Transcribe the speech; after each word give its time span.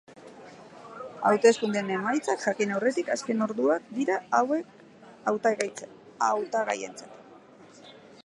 Hauteskundeen 1.31 1.91
emaitzak 1.97 2.41
jakin 2.45 2.73
aurretik 2.77 3.11
azken 3.15 3.45
orduak 3.47 3.85
dira 3.99 4.17
hauek 4.37 4.71
hautagaientzat. 5.33 7.93